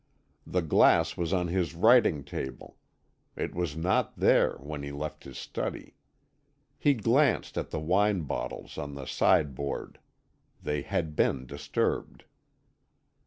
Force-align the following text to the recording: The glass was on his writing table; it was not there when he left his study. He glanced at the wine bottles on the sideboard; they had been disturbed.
The 0.47 0.63
glass 0.63 1.15
was 1.15 1.31
on 1.31 1.49
his 1.49 1.75
writing 1.75 2.23
table; 2.23 2.75
it 3.35 3.53
was 3.53 3.77
not 3.77 4.17
there 4.17 4.53
when 4.57 4.81
he 4.81 4.91
left 4.91 5.25
his 5.25 5.37
study. 5.37 5.93
He 6.79 6.95
glanced 6.95 7.55
at 7.55 7.69
the 7.69 7.79
wine 7.79 8.23
bottles 8.23 8.79
on 8.79 8.95
the 8.95 9.05
sideboard; 9.05 9.99
they 10.59 10.81
had 10.81 11.15
been 11.15 11.45
disturbed. 11.45 12.23